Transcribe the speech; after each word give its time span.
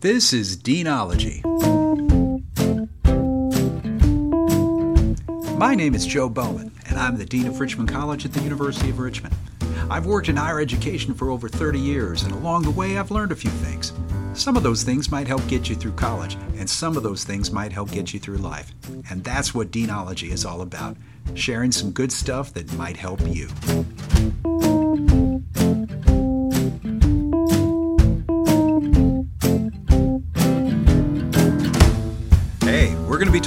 This 0.00 0.32
is 0.32 0.56
Deanology. 0.56 1.42
My 5.58 5.74
name 5.74 5.96
is 5.96 6.06
Joe 6.06 6.28
Boehman, 6.28 6.70
and 6.86 6.96
I'm 6.96 7.18
the 7.18 7.24
Dean 7.24 7.48
of 7.48 7.58
Richmond 7.58 7.88
College 7.88 8.24
at 8.24 8.32
the 8.32 8.40
University 8.42 8.90
of 8.90 9.00
Richmond. 9.00 9.34
I've 9.90 10.06
worked 10.06 10.28
in 10.28 10.36
higher 10.36 10.60
education 10.60 11.14
for 11.14 11.30
over 11.30 11.48
30 11.48 11.80
years, 11.80 12.22
and 12.22 12.32
along 12.32 12.62
the 12.62 12.70
way, 12.70 12.96
I've 12.96 13.10
learned 13.10 13.32
a 13.32 13.36
few 13.36 13.50
things. 13.50 13.92
Some 14.34 14.56
of 14.56 14.62
those 14.62 14.84
things 14.84 15.10
might 15.10 15.26
help 15.26 15.44
get 15.48 15.68
you 15.68 15.74
through 15.74 15.94
college, 15.94 16.36
and 16.56 16.70
some 16.70 16.96
of 16.96 17.02
those 17.02 17.24
things 17.24 17.50
might 17.50 17.72
help 17.72 17.90
get 17.90 18.14
you 18.14 18.20
through 18.20 18.38
life. 18.38 18.72
And 19.10 19.24
that's 19.24 19.52
what 19.52 19.72
Deanology 19.72 20.30
is 20.30 20.44
all 20.44 20.60
about 20.60 20.96
sharing 21.34 21.72
some 21.72 21.90
good 21.90 22.12
stuff 22.12 22.54
that 22.54 22.72
might 22.74 22.96
help 22.96 23.20
you. 23.26 23.48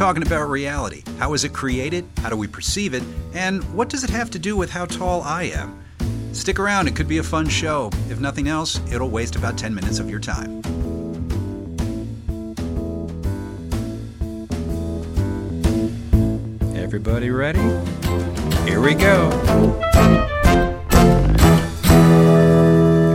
Talking 0.02 0.24
about 0.24 0.50
reality. 0.50 1.04
How 1.20 1.36
is 1.36 1.44
it 1.44 1.54
created? 1.54 2.04
How 2.18 2.30
do 2.30 2.36
we 2.36 2.48
perceive 2.48 2.96
it? 2.96 3.04
And 3.36 3.64
what 3.76 3.88
does 3.88 4.04
it 4.04 4.10
have 4.10 4.32
to 4.32 4.40
do 4.40 4.58
with 4.58 4.72
how 4.72 4.88
tall 4.88 5.22
I 5.22 5.44
am? 5.44 5.80
Stick 6.34 6.58
around, 6.58 6.88
it 6.88 6.96
could 6.96 7.08
be 7.08 7.20
a 7.20 7.24
fun 7.24 7.48
show. 7.48 7.92
If 8.10 8.20
nothing 8.20 8.48
else, 8.48 8.82
it'll 8.92 9.12
waste 9.12 9.36
about 9.36 9.60
10 9.60 9.76
minutes 9.76 10.00
of 10.00 10.10
your 10.10 10.20
time. 10.20 10.64
Everybody 16.76 17.30
ready? 17.30 17.60
Here 18.68 18.82
we 18.82 18.96
go. 18.96 19.30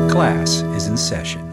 Class 0.08 0.62
is 0.76 0.86
in 0.86 0.96
session. 0.96 1.45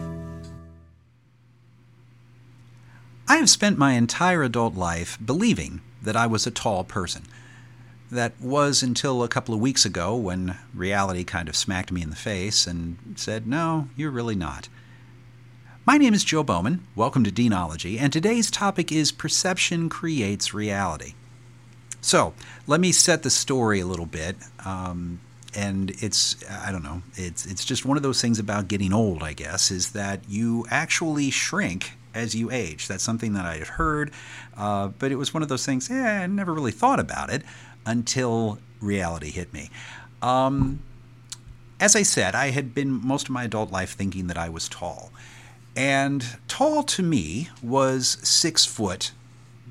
I 3.26 3.36
have 3.36 3.48
spent 3.48 3.78
my 3.78 3.92
entire 3.92 4.42
adult 4.42 4.74
life 4.74 5.16
believing 5.24 5.80
that 6.02 6.14
I 6.14 6.26
was 6.26 6.46
a 6.46 6.50
tall 6.50 6.84
person. 6.84 7.22
That 8.10 8.38
was 8.38 8.82
until 8.82 9.22
a 9.22 9.28
couple 9.28 9.54
of 9.54 9.62
weeks 9.62 9.86
ago 9.86 10.14
when 10.14 10.58
reality 10.74 11.24
kind 11.24 11.48
of 11.48 11.56
smacked 11.56 11.90
me 11.90 12.02
in 12.02 12.10
the 12.10 12.16
face 12.16 12.66
and 12.66 12.98
said, 13.16 13.46
No, 13.46 13.88
you're 13.96 14.10
really 14.10 14.34
not. 14.34 14.68
My 15.86 15.96
name 15.96 16.12
is 16.12 16.22
Joe 16.22 16.42
Boehman. 16.42 16.86
Welcome 16.94 17.24
to 17.24 17.32
Deanology, 17.32 17.98
and 17.98 18.12
today's 18.12 18.50
topic 18.50 18.92
is 18.92 19.10
Perception 19.10 19.88
Creates 19.88 20.52
Reality. 20.52 21.14
So, 22.02 22.34
let 22.66 22.78
me 22.78 22.92
set 22.92 23.22
the 23.22 23.30
story 23.30 23.80
a 23.80 23.86
little 23.86 24.06
bit. 24.06 24.36
Um, 24.66 25.20
and 25.54 25.92
it's 26.02 26.36
I 26.50 26.70
don't 26.70 26.82
know. 26.82 27.02
It's 27.14 27.46
it's 27.46 27.64
just 27.64 27.86
one 27.86 27.96
of 27.96 28.02
those 28.02 28.20
things 28.20 28.38
about 28.38 28.68
getting 28.68 28.92
old, 28.92 29.22
I 29.22 29.32
guess, 29.32 29.70
is 29.70 29.92
that 29.92 30.28
you 30.28 30.66
actually 30.68 31.30
shrink 31.30 31.92
as 32.14 32.34
you 32.34 32.50
age. 32.50 32.88
That's 32.88 33.02
something 33.02 33.32
that 33.34 33.44
I 33.44 33.56
had 33.56 33.68
heard, 33.68 34.10
uh, 34.56 34.88
but 34.88 35.12
it 35.12 35.16
was 35.16 35.34
one 35.34 35.42
of 35.42 35.48
those 35.48 35.66
things. 35.66 35.88
Yeah, 35.90 36.22
I 36.22 36.26
never 36.26 36.54
really 36.54 36.72
thought 36.72 37.00
about 37.00 37.30
it 37.30 37.42
until 37.84 38.58
reality 38.80 39.30
hit 39.30 39.52
me. 39.52 39.70
Um, 40.22 40.82
as 41.80 41.96
I 41.96 42.02
said, 42.02 42.34
I 42.34 42.50
had 42.50 42.74
been 42.74 42.90
most 43.06 43.24
of 43.24 43.30
my 43.30 43.44
adult 43.44 43.70
life 43.70 43.94
thinking 43.94 44.28
that 44.28 44.38
I 44.38 44.48
was 44.48 44.68
tall, 44.68 45.10
and 45.76 46.24
tall 46.48 46.82
to 46.84 47.02
me 47.02 47.50
was 47.62 48.18
six 48.22 48.64
foot 48.64 49.12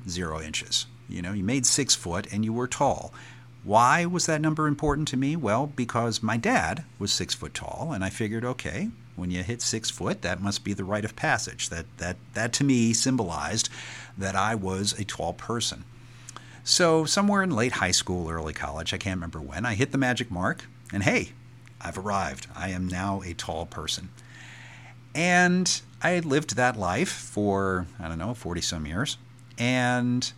zero 0.08 0.40
inches. 0.40 0.86
You 1.08 1.22
know, 1.22 1.32
you 1.32 1.44
made 1.44 1.66
six 1.66 1.94
foot 1.94 2.32
and 2.32 2.44
you 2.44 2.52
were 2.52 2.66
tall. 2.66 3.12
Why 3.62 4.04
was 4.04 4.26
that 4.26 4.40
number 4.40 4.66
important 4.66 5.08
to 5.08 5.16
me? 5.16 5.36
Well, 5.36 5.66
because 5.66 6.22
my 6.22 6.36
dad 6.36 6.84
was 6.98 7.12
six 7.12 7.34
foot 7.34 7.54
tall, 7.54 7.92
and 7.94 8.04
I 8.04 8.10
figured, 8.10 8.44
okay, 8.44 8.90
when 9.16 9.30
you 9.30 9.42
hit 9.42 9.62
six 9.62 9.90
foot, 9.90 10.22
that 10.22 10.40
must 10.40 10.64
be 10.64 10.72
the 10.72 10.84
rite 10.84 11.04
of 11.04 11.16
passage. 11.16 11.68
That 11.68 11.86
that 11.98 12.16
that 12.34 12.52
to 12.54 12.64
me 12.64 12.92
symbolized 12.92 13.68
that 14.16 14.34
I 14.34 14.54
was 14.54 14.92
a 14.98 15.04
tall 15.04 15.32
person. 15.32 15.84
So 16.64 17.04
somewhere 17.04 17.42
in 17.42 17.50
late 17.50 17.72
high 17.72 17.90
school, 17.90 18.30
early 18.30 18.54
college, 18.54 18.94
I 18.94 18.98
can't 18.98 19.18
remember 19.18 19.40
when, 19.40 19.66
I 19.66 19.74
hit 19.74 19.92
the 19.92 19.98
magic 19.98 20.30
mark, 20.30 20.64
and 20.92 21.02
hey, 21.02 21.32
I've 21.80 21.98
arrived. 21.98 22.46
I 22.56 22.70
am 22.70 22.88
now 22.88 23.20
a 23.22 23.34
tall 23.34 23.66
person. 23.66 24.08
And 25.14 25.82
I 26.02 26.10
had 26.10 26.24
lived 26.24 26.56
that 26.56 26.78
life 26.78 27.10
for, 27.10 27.86
I 28.00 28.08
don't 28.08 28.18
know, 28.18 28.32
40 28.32 28.62
some 28.62 28.86
years. 28.86 29.18
And 29.58 30.32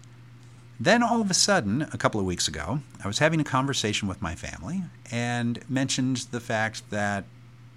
then 0.79 1.03
all 1.03 1.21
of 1.21 1.31
a 1.31 1.35
sudden, 1.35 1.83
a 1.93 1.97
couple 1.97 2.21
of 2.21 2.27
weeks 2.27 2.49
ago, 2.49 2.81
I 3.03 3.07
was 3.07 3.21
having 3.21 3.41
a 3.41 3.45
conversation 3.45 4.09
with 4.09 4.21
my 4.21 4.35
family 4.35 4.83
and 5.11 5.59
mentioned 5.71 6.27
the 6.33 6.41
fact 6.41 6.91
that, 6.91 7.25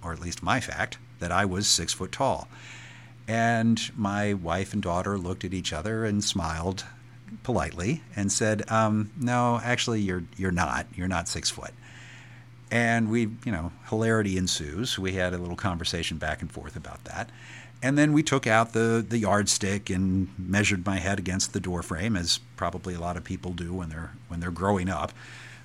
or 0.02 0.12
at 0.12 0.20
least 0.20 0.42
my 0.42 0.60
fact, 0.60 0.98
that 1.18 1.32
I 1.32 1.44
was 1.44 1.66
six 1.66 1.92
foot 1.92 2.12
tall. 2.12 2.48
And 3.28 3.90
my 3.96 4.34
wife 4.34 4.72
and 4.72 4.82
daughter 4.82 5.16
looked 5.16 5.44
at 5.44 5.54
each 5.54 5.72
other 5.72 6.04
and 6.04 6.24
smiled 6.24 6.84
politely 7.42 8.02
and 8.16 8.32
said, 8.32 8.68
um, 8.70 9.10
"No, 9.16 9.60
actually, 9.62 10.00
you're 10.00 10.24
you're 10.36 10.50
not. 10.50 10.86
You're 10.94 11.08
not 11.08 11.28
six 11.28 11.48
foot." 11.50 11.72
And 12.70 13.10
we, 13.10 13.22
you 13.44 13.52
know, 13.52 13.72
hilarity 13.88 14.36
ensues. 14.36 14.98
We 14.98 15.12
had 15.12 15.34
a 15.34 15.38
little 15.38 15.56
conversation 15.56 16.18
back 16.18 16.40
and 16.40 16.50
forth 16.50 16.76
about 16.76 17.04
that. 17.04 17.28
And 17.82 17.96
then 17.96 18.12
we 18.12 18.22
took 18.22 18.46
out 18.46 18.72
the, 18.72 19.04
the 19.06 19.18
yardstick 19.18 19.90
and 19.90 20.28
measured 20.38 20.84
my 20.84 20.98
head 20.98 21.18
against 21.18 21.52
the 21.52 21.60
door 21.60 21.82
frame, 21.82 22.14
as 22.14 22.38
probably 22.56 22.94
a 22.94 23.00
lot 23.00 23.16
of 23.16 23.24
people 23.24 23.52
do 23.52 23.72
when 23.74 23.88
they're 23.88 24.12
when 24.28 24.40
they're 24.40 24.50
growing 24.50 24.88
up. 24.88 25.12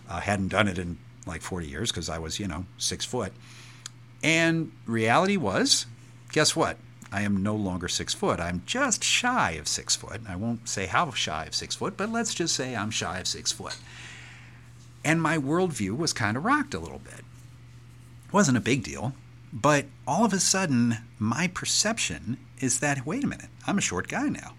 I 0.09 0.17
uh, 0.17 0.21
hadn't 0.21 0.49
done 0.49 0.67
it 0.67 0.77
in 0.77 0.97
like 1.25 1.41
40 1.41 1.67
years 1.67 1.91
because 1.91 2.09
I 2.09 2.19
was, 2.19 2.39
you 2.39 2.47
know, 2.47 2.65
six 2.77 3.05
foot. 3.05 3.33
And 4.25 4.71
reality 4.87 5.37
was, 5.37 5.85
guess 6.31 6.55
what? 6.55 6.77
I 7.11 7.21
am 7.21 7.43
no 7.43 7.55
longer 7.55 7.87
six 7.87 8.11
foot. 8.11 8.39
I'm 8.39 8.63
just 8.65 9.03
shy 9.03 9.51
of 9.51 9.67
six 9.67 9.95
foot. 9.95 10.21
I 10.27 10.35
won't 10.35 10.67
say 10.67 10.87
how 10.87 11.11
shy 11.11 11.45
of 11.45 11.53
six 11.53 11.75
foot, 11.75 11.95
but 11.95 12.11
let's 12.11 12.33
just 12.33 12.55
say 12.55 12.75
I'm 12.75 12.89
shy 12.89 13.19
of 13.19 13.27
six 13.27 13.51
foot. 13.51 13.77
And 15.03 15.21
my 15.21 15.37
worldview 15.37 15.95
was 15.95 16.11
kind 16.11 16.37
of 16.37 16.43
rocked 16.43 16.73
a 16.73 16.79
little 16.79 16.97
bit. 16.97 17.19
It 17.19 18.33
wasn't 18.33 18.57
a 18.57 18.61
big 18.61 18.81
deal. 18.81 19.13
But 19.53 19.85
all 20.07 20.25
of 20.25 20.33
a 20.33 20.39
sudden, 20.39 20.97
my 21.19 21.47
perception 21.47 22.37
is 22.59 22.79
that 22.79 23.05
wait 23.05 23.23
a 23.23 23.27
minute, 23.27 23.49
I'm 23.67 23.77
a 23.77 23.81
short 23.81 24.07
guy 24.07 24.27
now. 24.27 24.55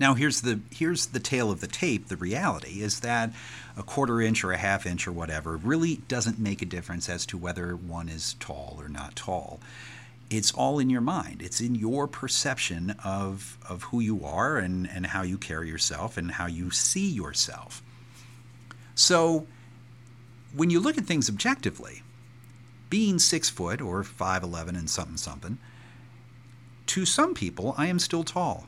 Now 0.00 0.14
here's 0.14 0.40
the 0.40 0.60
here's 0.70 1.06
the 1.06 1.20
tale 1.20 1.50
of 1.50 1.60
the 1.60 1.66
tape. 1.66 2.08
The 2.08 2.16
reality 2.16 2.80
is 2.80 3.00
that 3.00 3.30
a 3.76 3.82
quarter 3.82 4.20
inch 4.22 4.42
or 4.42 4.50
a 4.50 4.56
half 4.56 4.86
inch 4.86 5.06
or 5.06 5.12
whatever 5.12 5.58
really 5.58 5.96
doesn't 6.08 6.38
make 6.38 6.62
a 6.62 6.66
difference 6.66 7.10
as 7.10 7.26
to 7.26 7.38
whether 7.38 7.76
one 7.76 8.08
is 8.08 8.34
tall 8.40 8.76
or 8.78 8.88
not 8.88 9.14
tall. 9.14 9.60
It's 10.30 10.52
all 10.52 10.78
in 10.78 10.88
your 10.88 11.02
mind. 11.02 11.42
It's 11.42 11.60
in 11.60 11.74
your 11.74 12.08
perception 12.08 12.94
of 13.04 13.58
of 13.68 13.84
who 13.84 14.00
you 14.00 14.24
are 14.24 14.56
and, 14.56 14.88
and 14.88 15.06
how 15.06 15.20
you 15.20 15.36
carry 15.36 15.68
yourself 15.68 16.16
and 16.16 16.32
how 16.32 16.46
you 16.46 16.70
see 16.70 17.08
yourself. 17.08 17.82
So 18.94 19.46
when 20.54 20.70
you 20.70 20.80
look 20.80 20.96
at 20.96 21.04
things 21.04 21.28
objectively, 21.28 22.02
being 22.88 23.18
six 23.18 23.50
foot 23.50 23.82
or 23.82 24.02
5'11 24.02 24.70
and 24.70 24.88
something 24.88 25.18
something, 25.18 25.58
to 26.86 27.04
some 27.04 27.34
people, 27.34 27.74
I 27.76 27.86
am 27.86 27.98
still 27.98 28.24
tall. 28.24 28.66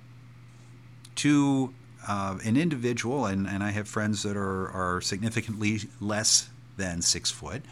To 1.17 1.75
uh, 2.09 2.39
an 2.45 2.56
individual, 2.56 3.27
and, 3.27 3.47
and 3.47 3.62
I 3.62 3.71
have 3.71 3.87
friends 3.87 4.23
that 4.23 4.37
are, 4.37 4.69
are 4.71 5.00
significantly 5.00 5.81
less 6.00 6.49
than 6.77 7.03
six 7.03 7.31
foot, 7.31 7.62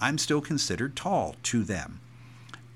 I'm 0.00 0.18
still 0.18 0.40
considered 0.40 0.96
tall 0.96 1.36
to 1.44 1.64
them. 1.64 2.00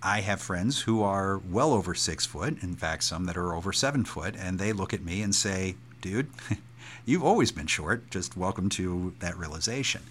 I 0.03 0.21
have 0.21 0.41
friends 0.41 0.83
who 0.83 1.03
are 1.03 1.39
well 1.39 1.73
over 1.73 1.95
six 1.95 2.25
foot, 2.25 2.63
in 2.63 2.77
fact, 2.77 3.03
some 3.05 3.25
that 3.25 3.37
are 3.37 3.55
over 3.55 3.73
seven 3.73 4.05
foot, 4.05 4.37
and 4.39 4.59
they 4.59 4.73
look 4.73 4.95
at 4.95 5.05
me 5.05 5.23
and 5.23 5.35
say, 5.35 5.75
Dude, 6.01 6.31
you've 7.05 7.25
always 7.25 7.51
been 7.51 7.67
short. 7.67 8.09
Just 8.11 8.37
welcome 8.37 8.69
to 8.71 9.15
that 9.19 9.37
realization. 9.37 10.03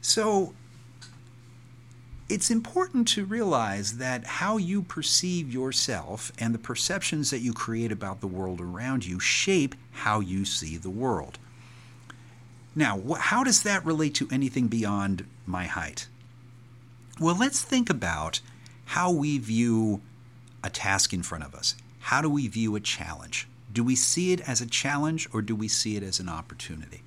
So 0.00 0.54
it's 2.28 2.50
important 2.50 3.08
to 3.08 3.24
realize 3.24 3.98
that 3.98 4.24
how 4.24 4.56
you 4.56 4.82
perceive 4.82 5.52
yourself 5.52 6.32
and 6.38 6.54
the 6.54 6.58
perceptions 6.58 7.30
that 7.30 7.40
you 7.40 7.52
create 7.52 7.92
about 7.92 8.20
the 8.20 8.26
world 8.26 8.60
around 8.60 9.04
you 9.04 9.20
shape 9.20 9.74
how 9.90 10.20
you 10.20 10.44
see 10.44 10.76
the 10.76 10.90
world. 10.90 11.38
Now, 12.74 13.00
how 13.18 13.44
does 13.44 13.62
that 13.64 13.84
relate 13.84 14.14
to 14.14 14.28
anything 14.30 14.68
beyond 14.68 15.26
my 15.46 15.64
height? 15.64 16.08
Well, 17.20 17.36
let's 17.36 17.62
think 17.62 17.90
about 17.90 18.40
how 18.86 19.12
we 19.12 19.38
view 19.38 20.00
a 20.64 20.70
task 20.70 21.12
in 21.12 21.22
front 21.22 21.44
of 21.44 21.54
us. 21.54 21.74
How 22.00 22.22
do 22.22 22.30
we 22.30 22.48
view 22.48 22.74
a 22.74 22.80
challenge? 22.80 23.46
Do 23.72 23.84
we 23.84 23.94
see 23.94 24.32
it 24.32 24.40
as 24.48 24.60
a 24.60 24.66
challenge 24.66 25.28
or 25.32 25.42
do 25.42 25.54
we 25.54 25.68
see 25.68 25.96
it 25.96 26.02
as 26.02 26.18
an 26.18 26.28
opportunity? 26.28 27.02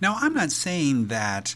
Now, 0.00 0.16
I'm 0.18 0.34
not 0.34 0.50
saying 0.50 1.06
that 1.06 1.54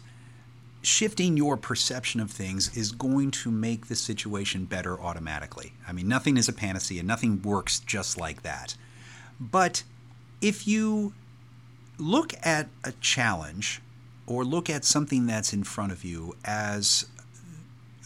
shifting 0.83 1.37
your 1.37 1.57
perception 1.57 2.21
of 2.21 2.31
things 2.31 2.77
is 2.77 2.93
going 2.93 3.31
to 3.31 3.51
make 3.51 3.87
the 3.87 3.97
situation 3.97 4.65
better 4.65 5.01
automatically. 5.01 5.73
I 5.87 5.93
mean, 5.93 6.09
nothing 6.09 6.37
is 6.37 6.49
a 6.49 6.53
panacea, 6.53 7.03
nothing 7.03 7.43
works 7.43 7.81
just 7.81 8.19
like 8.19 8.43
that. 8.43 8.77
But 9.39 9.83
if 10.41 10.67
you 10.67 11.13
look 11.99 12.33
at 12.43 12.69
a 12.83 12.93
challenge 13.01 13.83
or 14.27 14.45
look 14.45 14.71
at 14.71 14.85
something 14.85 15.27
that's 15.27 15.53
in 15.53 15.65
front 15.65 15.93
of 15.93 16.05
you 16.05 16.35
as 16.45 17.07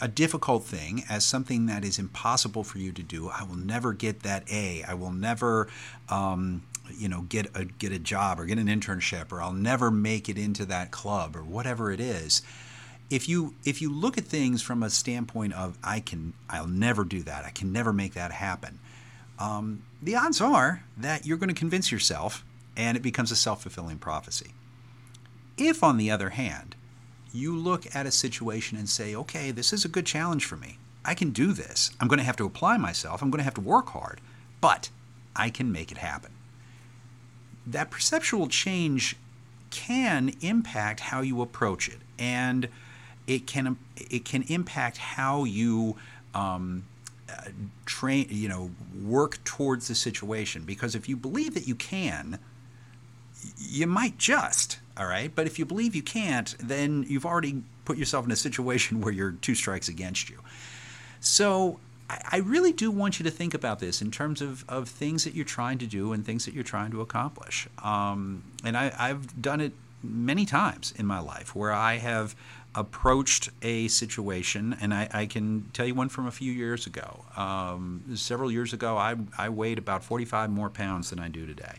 a 0.01 0.09
difficult 0.09 0.65
thing 0.65 1.05
as 1.09 1.25
something 1.25 1.67
that 1.67 1.85
is 1.85 1.99
impossible 1.99 2.65
for 2.65 2.79
you 2.79 2.93
to 2.93 3.03
do. 3.03 3.29
I 3.29 3.45
will 3.45 3.57
never 3.57 3.93
get 3.93 4.23
that 4.23 4.45
A. 4.51 4.83
I 4.83 4.95
will 4.95 5.13
never, 5.13 5.69
um, 6.09 6.63
you 6.99 7.09
know, 7.09 7.23
get 7.23 7.47
a 7.55 7.65
get 7.65 7.93
a 7.93 7.99
job 7.99 8.41
or 8.41 8.45
get 8.45 8.59
an 8.59 8.67
internship, 8.67 9.33
or 9.33 9.41
I'll 9.41 9.53
never 9.53 9.91
make 9.91 10.29
it 10.29 10.37
into 10.37 10.65
that 10.67 10.91
club 10.91 11.37
or 11.37 11.45
whatever 11.45 11.93
it 11.93 12.01
is. 12.01 12.43
If 13.11 13.29
you 13.29 13.55
if 13.65 13.81
you 13.83 13.91
look 13.91 14.19
at 14.19 14.25
things 14.25 14.63
from 14.63 14.83
a 14.83 14.91
standpoint 14.91 15.53
of 15.53 15.79
I 15.85 16.01
can 16.01 16.33
I'll 16.49 16.67
never 16.67 17.05
do 17.05 17.23
that. 17.23 17.45
I 17.45 17.51
can 17.51 17.73
never 17.73 17.93
make 17.93 18.15
that 18.15 18.33
happen. 18.33 18.79
Um, 19.39 19.83
the 20.03 20.17
odds 20.17 20.41
are 20.41 20.85
that 20.97 21.27
you're 21.27 21.39
going 21.39 21.49
to 21.49 21.55
convince 21.55 21.91
yourself, 21.91 22.45
and 22.77 22.97
it 22.97 23.03
becomes 23.03 23.31
a 23.31 23.37
self 23.37 23.63
fulfilling 23.63 23.99
prophecy. 23.99 24.53
If, 25.57 25.83
on 25.83 25.97
the 25.97 26.11
other 26.11 26.31
hand, 26.31 26.75
you 27.33 27.57
look 27.57 27.95
at 27.95 28.07
a 28.07 28.13
situation 28.13 28.79
and 28.79 28.89
say, 28.89 29.15
okay, 29.15 29.51
this 29.51 29.73
is 29.73 29.85
a 29.85 29.89
good 29.89 30.07
challenge 30.07 30.45
for 30.45 30.57
me. 30.57 30.79
I 31.05 31.15
can 31.15 31.31
do 31.31 31.53
this. 31.53 31.91
I'm 32.01 32.09
going 32.09 32.19
to 32.19 32.25
have 32.25 32.37
to 32.37 32.47
apply 32.47 32.77
myself. 32.77 33.23
I'm 33.23 33.31
going 33.31 33.41
to 33.41 33.45
have 33.45 33.55
to 33.55 33.61
work 33.61 33.91
hard, 33.91 34.21
but 34.61 34.91
I 35.37 35.51
can 35.51 35.71
make 35.71 35.93
it 35.93 35.99
happen. 35.99 36.33
That 37.67 37.91
perceptual 37.91 38.49
change 38.49 39.17
can 39.71 40.33
impact 40.41 41.01
how 41.01 41.21
you 41.21 41.43
approach 41.43 41.89
it, 41.89 41.99
and 42.19 42.69
it 43.27 43.47
can 43.47 43.77
it 43.97 44.25
can 44.25 44.43
impact 44.49 44.99
how 44.99 45.45
you 45.45 45.97
um, 46.35 46.85
uh, 47.29 47.49
train. 47.87 48.27
You 48.31 48.49
know, 48.49 48.71
work 49.03 49.43
towards 49.45 49.89
the 49.89 49.95
situation 49.95 50.65
because 50.65 50.95
if 50.95 51.09
you 51.09 51.17
believe 51.17 51.55
that 51.55 51.67
you 51.67 51.75
can, 51.75 52.39
you 53.59 53.87
might 53.87 54.19
just 54.19 54.79
all 54.97 55.07
right. 55.07 55.35
But 55.35 55.47
if 55.47 55.59
you 55.59 55.65
believe 55.65 55.95
you 55.95 56.03
can't, 56.03 56.55
then 56.59 57.05
you've 57.09 57.27
already 57.27 57.63
put 57.85 57.97
yourself 57.97 58.25
in 58.25 58.31
a 58.31 58.37
situation 58.37 59.01
where 59.03 59.13
you're 59.13 59.33
two 59.33 59.55
strikes 59.55 59.89
against 59.89 60.31
you. 60.31 60.39
So 61.21 61.81
I 62.09 62.39
really 62.39 62.73
do 62.73 62.91
want 62.91 63.19
you 63.19 63.25
to 63.25 63.31
think 63.31 63.55
about 63.55 63.79
this 63.79 64.03
in 64.03 64.11
terms 64.11 64.43
of, 64.43 64.65
of 64.69 64.89
things 64.89 65.25
that 65.25 65.35
you're 65.35 65.45
trying 65.45 65.79
to 65.79 65.87
do 65.87 66.13
and 66.13 66.25
things 66.25 66.45
that 66.45 66.55
you're 66.55 66.63
trying 66.63 66.91
to 66.91 67.01
accomplish. 67.01 67.67
Um, 67.83 68.45
and 68.63 68.77
I, 68.77 68.93
I've 68.99 69.41
done 69.41 69.61
it 69.61 69.73
many 70.03 70.45
times 70.45 70.93
in 70.97 71.07
my 71.07 71.19
life 71.19 71.57
where 71.57 71.73
I 71.73 71.97
have 71.97 72.37
approached 72.75 73.51
a 73.63 73.89
situation, 73.89 74.77
and 74.81 74.93
I, 74.93 75.09
I, 75.13 75.27
can 75.27 75.71
tell 75.73 75.87
you 75.87 75.95
one 75.95 76.09
from 76.09 76.27
a 76.27 76.33
few 76.33 76.51
years 76.51 76.87
ago. 76.87 77.25
Um, 77.37 78.03
several 78.17 78.51
years 78.51 78.73
ago, 78.73 78.97
I, 78.97 79.15
I 79.39 79.49
weighed 79.49 79.79
about 79.79 80.03
45 80.03 80.51
more 80.51 80.71
pounds 80.71 81.11
than 81.11 81.21
I 81.21 81.29
do 81.29 81.47
today. 81.47 81.77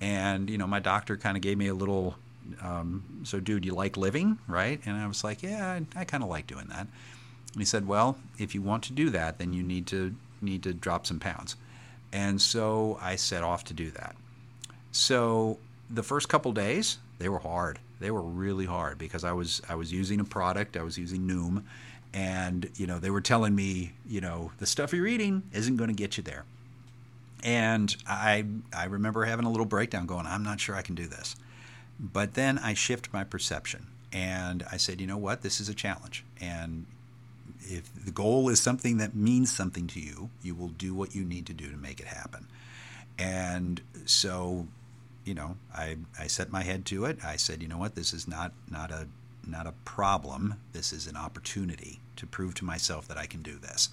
And, 0.00 0.48
you 0.48 0.56
know, 0.56 0.66
my 0.66 0.80
doctor 0.80 1.16
kind 1.16 1.36
of 1.36 1.42
gave 1.42 1.58
me 1.58 1.68
a 1.68 1.74
little 1.74 2.16
um, 2.60 3.04
so 3.24 3.40
dude, 3.40 3.64
you 3.64 3.74
like 3.74 3.96
living, 3.96 4.38
right? 4.46 4.80
And 4.84 4.96
I 4.96 5.06
was 5.06 5.24
like, 5.24 5.42
yeah, 5.42 5.80
I, 5.96 6.00
I 6.00 6.04
kind 6.04 6.22
of 6.22 6.28
like 6.28 6.46
doing 6.46 6.66
that. 6.68 6.86
And 7.52 7.60
he 7.60 7.64
said, 7.64 7.86
well, 7.86 8.18
if 8.38 8.54
you 8.54 8.62
want 8.62 8.82
to 8.84 8.92
do 8.92 9.10
that, 9.10 9.38
then 9.38 9.52
you 9.52 9.62
need 9.62 9.86
to 9.88 10.14
need 10.40 10.62
to 10.64 10.74
drop 10.74 11.06
some 11.06 11.20
pounds. 11.20 11.56
And 12.12 12.40
so 12.40 12.98
I 13.00 13.16
set 13.16 13.42
off 13.42 13.64
to 13.64 13.74
do 13.74 13.90
that. 13.92 14.14
So 14.92 15.58
the 15.88 16.02
first 16.02 16.28
couple 16.28 16.52
days, 16.52 16.98
they 17.18 17.28
were 17.28 17.38
hard. 17.38 17.78
They 18.00 18.10
were 18.10 18.22
really 18.22 18.66
hard 18.66 18.98
because 18.98 19.24
I 19.24 19.32
was 19.32 19.62
I 19.68 19.74
was 19.74 19.92
using 19.92 20.20
a 20.20 20.24
product. 20.24 20.76
I 20.76 20.82
was 20.82 20.98
using 20.98 21.26
Noom, 21.26 21.64
and 22.12 22.70
you 22.76 22.86
know 22.86 22.98
they 22.98 23.10
were 23.10 23.20
telling 23.20 23.54
me, 23.54 23.92
you 24.06 24.20
know, 24.20 24.52
the 24.58 24.66
stuff 24.66 24.92
you're 24.92 25.06
eating 25.06 25.42
isn't 25.52 25.76
going 25.76 25.88
to 25.90 25.94
get 25.94 26.16
you 26.16 26.22
there. 26.22 26.44
And 27.42 27.94
I 28.06 28.44
I 28.72 28.84
remember 28.84 29.24
having 29.24 29.46
a 29.46 29.50
little 29.50 29.66
breakdown, 29.66 30.06
going, 30.06 30.26
I'm 30.26 30.42
not 30.42 30.60
sure 30.60 30.74
I 30.74 30.82
can 30.82 30.94
do 30.94 31.06
this. 31.06 31.36
But 31.98 32.34
then 32.34 32.58
I 32.58 32.74
shift 32.74 33.12
my 33.12 33.22
perception 33.22 33.86
and 34.12 34.64
I 34.70 34.76
said, 34.76 35.00
you 35.00 35.06
know 35.06 35.16
what, 35.16 35.42
this 35.42 35.60
is 35.60 35.68
a 35.68 35.74
challenge. 35.74 36.24
And 36.40 36.86
if 37.60 37.92
the 38.04 38.10
goal 38.12 38.48
is 38.48 38.60
something 38.60 38.98
that 38.98 39.14
means 39.14 39.54
something 39.54 39.86
to 39.88 40.00
you, 40.00 40.30
you 40.42 40.54
will 40.54 40.68
do 40.68 40.94
what 40.94 41.14
you 41.14 41.24
need 41.24 41.46
to 41.46 41.52
do 41.52 41.70
to 41.70 41.76
make 41.76 42.00
it 42.00 42.06
happen. 42.06 42.46
And 43.18 43.80
so, 44.04 44.66
you 45.24 45.34
know, 45.34 45.56
I, 45.74 45.96
I 46.18 46.26
set 46.26 46.52
my 46.52 46.62
head 46.62 46.84
to 46.86 47.04
it. 47.06 47.24
I 47.24 47.36
said, 47.36 47.62
you 47.62 47.68
know 47.68 47.78
what, 47.78 47.94
this 47.94 48.12
is 48.12 48.28
not, 48.28 48.52
not 48.70 48.90
a 48.90 49.08
not 49.46 49.66
a 49.66 49.72
problem. 49.84 50.54
This 50.72 50.90
is 50.90 51.06
an 51.06 51.16
opportunity 51.16 52.00
to 52.16 52.26
prove 52.26 52.54
to 52.54 52.64
myself 52.64 53.06
that 53.08 53.18
I 53.18 53.26
can 53.26 53.42
do 53.42 53.58
this. 53.58 53.90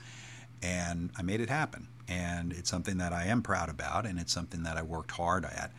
And 0.63 1.10
I 1.18 1.24
made 1.24 1.42
it 1.42 1.50
happen. 1.50 1.89
And 2.07 2.54
it's 2.54 2.69
something 2.69 3.00
that 3.00 3.12
I 3.12 3.25
am 3.25 3.42
proud 3.42 3.68
about, 3.68 4.06
and 4.06 4.18
it's 4.18 4.31
something 4.31 4.63
that 4.63 4.78
I 4.78 4.81
worked 4.81 5.12
hard 5.12 5.44
at 5.44 5.72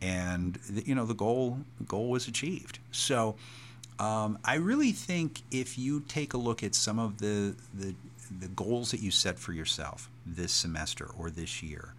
and 0.00 0.58
you 0.84 0.94
know 0.94 1.04
the 1.04 1.14
goal 1.14 1.58
goal 1.86 2.08
was 2.10 2.28
achieved. 2.28 2.78
So 2.92 3.36
um, 3.98 4.38
I 4.44 4.54
really 4.56 4.92
think 4.92 5.42
if 5.50 5.78
you 5.78 6.00
take 6.00 6.34
a 6.34 6.38
look 6.38 6.62
at 6.62 6.74
some 6.74 6.98
of 6.98 7.18
the, 7.18 7.56
the 7.74 7.94
the 8.40 8.48
goals 8.48 8.90
that 8.90 9.00
you 9.00 9.10
set 9.10 9.38
for 9.38 9.52
yourself 9.52 10.10
this 10.24 10.52
semester 10.52 11.08
or 11.18 11.30
this 11.30 11.62
year, 11.62 11.94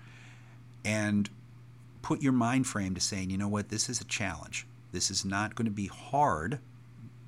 and 0.85 1.29
put 2.01 2.21
your 2.21 2.33
mind 2.33 2.67
frame 2.67 2.95
to 2.95 3.01
saying, 3.01 3.29
you 3.29 3.37
know 3.37 3.47
what, 3.47 3.69
this 3.69 3.89
is 3.89 4.01
a 4.01 4.05
challenge. 4.05 4.65
This 4.91 5.11
is 5.11 5.23
not 5.23 5.55
going 5.55 5.65
to 5.65 5.71
be 5.71 5.87
hard, 5.87 6.59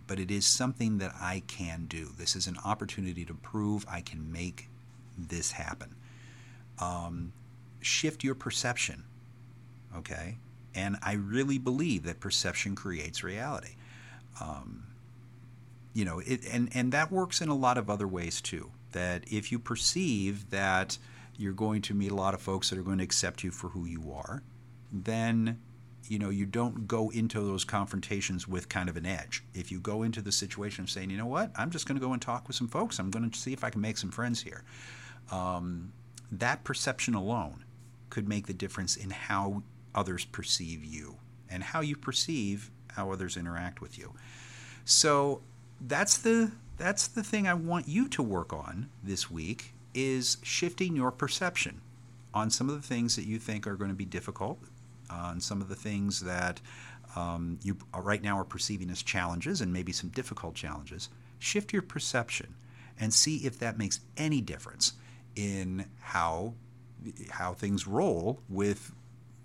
but 0.07 0.19
it 0.19 0.31
is 0.31 0.45
something 0.45 0.97
that 0.97 1.13
I 1.19 1.43
can 1.47 1.85
do. 1.87 2.09
This 2.17 2.35
is 2.35 2.47
an 2.47 2.57
opportunity 2.65 3.23
to 3.25 3.33
prove 3.33 3.85
I 3.89 4.01
can 4.01 4.31
make 4.31 4.67
this 5.17 5.51
happen. 5.51 5.95
Um, 6.79 7.33
shift 7.81 8.23
your 8.23 8.35
perception. 8.35 9.03
Okay, 9.95 10.37
and 10.73 10.97
I 11.03 11.13
really 11.13 11.57
believe 11.57 12.03
that 12.03 12.19
perception 12.19 12.75
creates 12.75 13.23
reality. 13.23 13.75
Um, 14.39 14.83
you 15.93 16.05
know, 16.05 16.19
it, 16.19 16.45
and, 16.51 16.69
and 16.73 16.91
that 16.93 17.11
works 17.11 17.41
in 17.41 17.49
a 17.49 17.55
lot 17.55 17.77
of 17.77 17.89
other 17.89 18.07
ways 18.07 18.39
too. 18.39 18.71
That 18.93 19.23
if 19.29 19.51
you 19.51 19.59
perceive 19.59 20.49
that 20.49 20.97
you're 21.37 21.53
going 21.53 21.81
to 21.83 21.93
meet 21.93 22.11
a 22.11 22.15
lot 22.15 22.33
of 22.33 22.41
folks 22.41 22.69
that 22.69 22.79
are 22.79 22.83
going 22.83 22.99
to 22.99 23.03
accept 23.03 23.43
you 23.43 23.51
for 23.51 23.69
who 23.69 23.85
you 23.85 24.13
are, 24.13 24.43
then 24.91 25.59
you 26.07 26.19
know 26.19 26.29
you 26.29 26.45
don't 26.45 26.87
go 26.87 27.09
into 27.09 27.39
those 27.41 27.63
confrontations 27.63 28.47
with 28.47 28.69
kind 28.69 28.89
of 28.89 28.97
an 28.97 29.05
edge. 29.05 29.43
If 29.53 29.71
you 29.71 29.79
go 29.79 30.03
into 30.03 30.21
the 30.21 30.31
situation 30.31 30.83
of 30.83 30.89
saying, 30.89 31.09
you 31.09 31.17
know 31.17 31.25
what, 31.25 31.51
I'm 31.55 31.69
just 31.69 31.87
going 31.87 31.99
to 31.99 32.05
go 32.05 32.13
and 32.13 32.21
talk 32.21 32.47
with 32.47 32.55
some 32.55 32.67
folks. 32.67 32.99
I'm 32.99 33.11
going 33.11 33.29
to 33.29 33.37
see 33.37 33.53
if 33.53 33.63
I 33.63 33.69
can 33.69 33.81
make 33.81 33.97
some 33.97 34.11
friends 34.11 34.41
here. 34.41 34.63
Um, 35.31 35.93
that 36.31 36.63
perception 36.63 37.13
alone 37.13 37.63
could 38.09 38.27
make 38.27 38.47
the 38.47 38.53
difference 38.53 38.95
in 38.95 39.09
how 39.09 39.63
others 39.93 40.25
perceive 40.25 40.83
you 40.83 41.17
and 41.49 41.63
how 41.63 41.81
you 41.81 41.95
perceive 41.95 42.71
how 42.95 43.11
others 43.11 43.37
interact 43.37 43.81
with 43.81 43.97
you. 43.97 44.13
So 44.85 45.41
that's 45.79 46.17
the 46.17 46.51
that's 46.77 47.07
the 47.07 47.23
thing 47.23 47.47
I 47.47 47.53
want 47.53 47.87
you 47.87 48.07
to 48.09 48.23
work 48.23 48.53
on 48.53 48.89
this 49.03 49.29
week 49.29 49.73
is 49.93 50.37
shifting 50.41 50.95
your 50.95 51.11
perception 51.11 51.81
on 52.33 52.49
some 52.49 52.69
of 52.69 52.81
the 52.81 52.87
things 52.87 53.15
that 53.15 53.25
you 53.25 53.37
think 53.37 53.67
are 53.67 53.75
going 53.75 53.91
to 53.91 53.95
be 53.95 54.05
difficult, 54.05 54.57
on 55.11 55.41
some 55.41 55.61
of 55.61 55.69
the 55.69 55.75
things 55.75 56.21
that 56.21 56.61
um, 57.15 57.59
you 57.61 57.77
right 57.95 58.21
now 58.21 58.37
are 58.37 58.45
perceiving 58.45 58.89
as 58.89 59.03
challenges 59.03 59.61
and 59.61 59.73
maybe 59.73 59.91
some 59.91 60.09
difficult 60.09 60.55
challenges. 60.55 61.09
Shift 61.39 61.73
your 61.73 61.81
perception 61.81 62.55
and 62.99 63.13
see 63.13 63.37
if 63.37 63.59
that 63.59 63.77
makes 63.77 63.99
any 64.17 64.41
difference 64.41 64.93
in 65.35 65.85
how 65.99 66.53
how 67.31 67.53
things 67.53 67.87
roll 67.87 68.39
with 68.47 68.93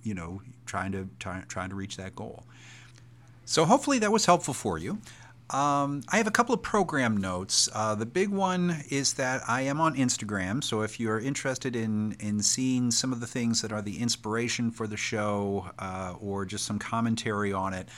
you 0.07 0.15
know, 0.15 0.41
trying 0.67 0.93
to 0.93 1.09
try, 1.19 1.43
trying 1.49 1.69
to 1.69 1.75
reach 1.75 1.97
that 1.97 2.15
goal. 2.15 2.45
So 3.45 3.65
hopefully 3.65 3.99
that 3.99 4.13
was 4.13 4.25
helpful 4.25 4.55
for 4.55 4.79
you. 4.79 4.99
Um, 5.49 6.03
I 6.09 6.17
have 6.17 6.27
a 6.27 6.33
couple 6.33 6.55
of 6.55 6.63
program 6.63 7.17
notes. 7.17 7.69
Uh, 7.73 7.95
the 7.95 8.07
big 8.07 8.31
one 8.31 8.83
is 8.91 9.15
that 9.15 9.43
I 9.47 9.61
am 9.63 9.81
on 9.81 9.95
Instagram, 9.95 10.63
so 10.63 10.83
if 10.83 10.99
you're 10.99 11.21
interested 11.21 11.77
in 11.77 12.17
in 12.19 12.43
seeing 12.43 12.91
some 12.91 13.13
of 13.13 13.21
the 13.21 13.29
things 13.29 13.63
that 13.63 13.71
are 13.71 13.81
the 13.81 14.01
inspiration 14.01 14.73
for 14.73 14.89
the 14.89 14.97
show 14.97 15.67
uh, 15.79 16.15
or 16.21 16.45
just 16.47 16.65
some 16.65 16.81
commentary 16.81 17.53
on 17.53 17.75
it, 17.75 17.89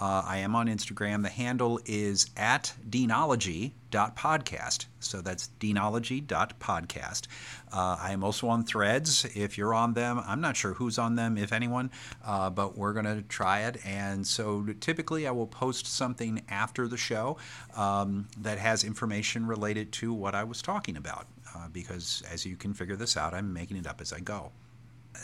uh, 0.00 0.22
I 0.24 0.38
am 0.38 0.54
on 0.54 0.68
Instagram. 0.68 1.22
The 1.22 1.28
handle 1.28 1.80
is 1.84 2.30
at 2.36 2.72
deanology.podcast. 2.88 4.86
So 5.00 5.20
that's 5.20 5.50
deanology.podcast. 5.58 7.26
Uh, 7.72 7.96
I 8.00 8.12
am 8.12 8.22
also 8.22 8.48
on 8.48 8.64
threads. 8.64 9.24
If 9.34 9.58
you're 9.58 9.74
on 9.74 9.94
them, 9.94 10.22
I'm 10.24 10.40
not 10.40 10.56
sure 10.56 10.74
who's 10.74 10.98
on 10.98 11.16
them, 11.16 11.36
if 11.36 11.52
anyone, 11.52 11.90
uh, 12.24 12.48
but 12.50 12.78
we're 12.78 12.92
going 12.92 13.06
to 13.06 13.22
try 13.22 13.62
it. 13.62 13.84
And 13.84 14.24
so 14.26 14.66
typically 14.80 15.26
I 15.26 15.32
will 15.32 15.48
post 15.48 15.86
something 15.86 16.42
after 16.48 16.86
the 16.86 16.96
show 16.96 17.38
um, 17.74 18.28
that 18.38 18.58
has 18.58 18.84
information 18.84 19.46
related 19.46 19.90
to 19.92 20.12
what 20.12 20.34
I 20.34 20.44
was 20.44 20.62
talking 20.62 20.96
about. 20.96 21.26
Uh, 21.56 21.66
because 21.72 22.22
as 22.30 22.46
you 22.46 22.54
can 22.56 22.72
figure 22.74 22.94
this 22.96 23.16
out, 23.16 23.34
I'm 23.34 23.52
making 23.52 23.78
it 23.78 23.86
up 23.86 24.00
as 24.00 24.12
I 24.12 24.20
go. 24.20 24.52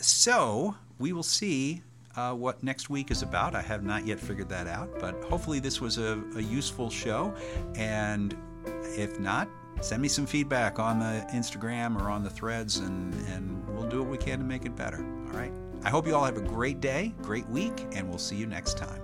So 0.01 0.75
we 0.99 1.13
will 1.13 1.23
see 1.23 1.83
uh, 2.15 2.33
what 2.33 2.61
next 2.63 2.89
week 2.89 3.11
is 3.11 3.21
about. 3.21 3.55
I 3.55 3.61
have 3.61 3.83
not 3.83 4.05
yet 4.05 4.19
figured 4.19 4.49
that 4.49 4.67
out, 4.67 4.89
but 4.99 5.21
hopefully 5.23 5.59
this 5.59 5.81
was 5.81 5.97
a, 5.97 6.21
a 6.35 6.41
useful 6.41 6.89
show. 6.89 7.33
And 7.75 8.35
if 8.97 9.19
not, 9.19 9.47
send 9.81 10.01
me 10.01 10.07
some 10.07 10.25
feedback 10.25 10.79
on 10.79 10.99
the 10.99 11.25
Instagram 11.33 11.99
or 12.01 12.09
on 12.09 12.23
the 12.23 12.29
threads, 12.29 12.77
and, 12.77 13.13
and 13.29 13.67
we'll 13.69 13.87
do 13.87 14.01
what 14.01 14.09
we 14.09 14.17
can 14.17 14.39
to 14.39 14.45
make 14.45 14.65
it 14.65 14.75
better. 14.75 14.97
All 14.97 15.37
right. 15.37 15.51
I 15.83 15.89
hope 15.89 16.07
you 16.07 16.15
all 16.15 16.25
have 16.25 16.37
a 16.37 16.41
great 16.41 16.81
day, 16.81 17.13
great 17.21 17.47
week, 17.49 17.85
and 17.91 18.09
we'll 18.09 18.17
see 18.17 18.35
you 18.35 18.47
next 18.47 18.77
time. 18.77 19.01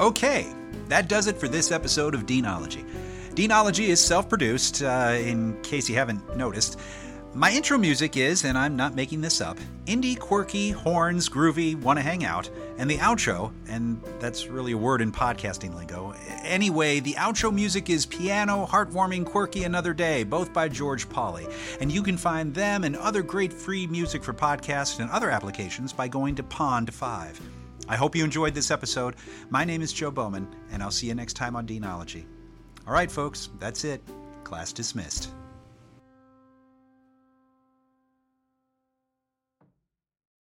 Okay, 0.00 0.46
that 0.88 1.08
does 1.08 1.26
it 1.26 1.36
for 1.36 1.48
this 1.48 1.70
episode 1.70 2.14
of 2.14 2.24
Deanology. 2.24 2.84
Deanology 3.34 3.86
is 3.88 4.00
self 4.00 4.28
produced, 4.28 4.82
uh, 4.82 5.16
in 5.16 5.60
case 5.62 5.88
you 5.88 5.94
haven't 5.94 6.36
noticed. 6.36 6.78
My 7.38 7.52
intro 7.52 7.78
music 7.78 8.16
is, 8.16 8.44
and 8.44 8.58
I'm 8.58 8.74
not 8.74 8.96
making 8.96 9.20
this 9.20 9.40
up, 9.40 9.58
indie, 9.86 10.18
quirky, 10.18 10.72
horns, 10.72 11.28
groovy, 11.28 11.80
wanna 11.80 12.02
hang 12.02 12.24
out. 12.24 12.50
And 12.78 12.90
the 12.90 12.96
outro, 12.96 13.52
and 13.68 14.02
that's 14.18 14.48
really 14.48 14.72
a 14.72 14.76
word 14.76 15.00
in 15.00 15.12
podcasting 15.12 15.72
lingo. 15.72 16.14
Anyway, 16.42 16.98
the 16.98 17.14
outro 17.14 17.54
music 17.54 17.90
is 17.90 18.06
piano, 18.06 18.66
heartwarming, 18.66 19.24
quirky, 19.24 19.62
another 19.62 19.94
day, 19.94 20.24
both 20.24 20.52
by 20.52 20.68
George 20.68 21.08
Pauly. 21.08 21.48
And 21.80 21.92
you 21.92 22.02
can 22.02 22.16
find 22.16 22.52
them 22.52 22.82
and 22.82 22.96
other 22.96 23.22
great 23.22 23.52
free 23.52 23.86
music 23.86 24.24
for 24.24 24.34
podcasts 24.34 24.98
and 24.98 25.08
other 25.08 25.30
applications 25.30 25.92
by 25.92 26.08
going 26.08 26.34
to 26.34 26.42
Pond 26.42 26.92
5. 26.92 27.40
I 27.88 27.94
hope 27.94 28.16
you 28.16 28.24
enjoyed 28.24 28.52
this 28.52 28.72
episode. 28.72 29.14
My 29.48 29.64
name 29.64 29.80
is 29.80 29.92
Joe 29.92 30.10
Boehman, 30.10 30.52
and 30.72 30.82
I'll 30.82 30.90
see 30.90 31.06
you 31.06 31.14
next 31.14 31.34
time 31.34 31.54
on 31.54 31.68
Deanology. 31.68 32.24
All 32.84 32.92
right, 32.92 33.08
folks, 33.08 33.50
that's 33.60 33.84
it. 33.84 34.02
Class 34.42 34.72
dismissed. 34.72 35.30